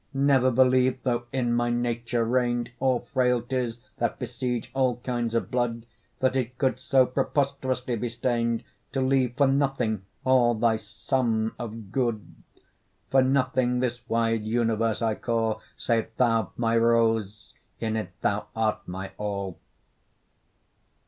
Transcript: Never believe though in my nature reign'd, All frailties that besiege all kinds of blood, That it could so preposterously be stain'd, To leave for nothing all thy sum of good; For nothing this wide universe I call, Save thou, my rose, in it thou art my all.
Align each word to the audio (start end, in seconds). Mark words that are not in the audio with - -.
Never 0.15 0.49
believe 0.49 0.97
though 1.03 1.25
in 1.31 1.53
my 1.53 1.69
nature 1.69 2.25
reign'd, 2.25 2.71
All 2.79 3.01
frailties 3.01 3.81
that 3.97 4.17
besiege 4.17 4.71
all 4.73 4.97
kinds 5.01 5.35
of 5.35 5.51
blood, 5.51 5.85
That 6.17 6.35
it 6.35 6.57
could 6.57 6.79
so 6.79 7.05
preposterously 7.05 7.95
be 7.97 8.09
stain'd, 8.09 8.63
To 8.93 9.01
leave 9.01 9.37
for 9.37 9.45
nothing 9.45 10.01
all 10.25 10.55
thy 10.55 10.77
sum 10.77 11.53
of 11.59 11.91
good; 11.91 12.25
For 13.11 13.21
nothing 13.21 13.79
this 13.79 14.01
wide 14.09 14.43
universe 14.43 15.03
I 15.03 15.13
call, 15.13 15.61
Save 15.77 16.07
thou, 16.17 16.51
my 16.57 16.75
rose, 16.75 17.53
in 17.79 17.95
it 17.95 18.09
thou 18.21 18.47
art 18.55 18.87
my 18.87 19.11
all. 19.19 19.59